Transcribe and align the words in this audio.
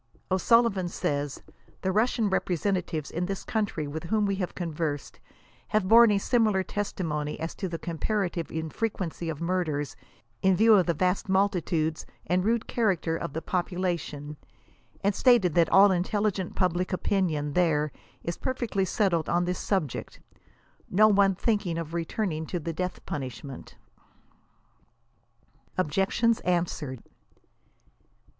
O'Sullivan 0.31 0.87
says," 0.87 1.43
the 1.83 1.91
Russian 1.91 2.27
representatives 2.27 3.11
in 3.11 3.27
this 3.27 3.43
country 3.43 3.85
with 3.85 4.05
whom 4.05 4.25
we 4.25 4.33
have 4.37 4.55
conversed, 4.55 5.19
have 5.67 5.87
borne 5.87 6.09
a 6.09 6.17
similar 6.17 6.63
testi 6.63 7.05
mony 7.05 7.39
as 7.39 7.53
to 7.53 7.67
the 7.69 7.77
comparative 7.77 8.49
infrequency 8.49 9.29
of 9.29 9.39
murders, 9.39 9.95
in 10.41 10.55
view 10.55 10.73
of 10.73 10.87
the 10.87 10.95
vast 10.95 11.29
multitudes 11.29 12.07
and 12.25 12.43
rude 12.43 12.65
character 12.65 13.15
of 13.15 13.33
the 13.33 13.43
population; 13.43 14.37
and 15.03 15.13
stated 15.13 15.53
that 15.53 15.69
all 15.69 15.89
the 15.89 15.95
intelligent 15.97 16.55
public 16.55 16.91
opinion 16.91 17.53
there 17.53 17.91
is 18.23 18.37
perfectly 18.37 18.85
settled 18.85 19.29
on 19.29 19.45
this 19.45 19.59
subject, 19.59 20.19
no 20.89 21.07
one 21.07 21.35
thinking 21.35 21.77
of 21.77 21.93
returning 21.93 22.47
to 22.47 22.59
the 22.59 22.73
death 22.73 23.05
punishment." 23.05 23.75
OBJECTIONS 25.77 26.39
ANSWERED. 26.39 27.03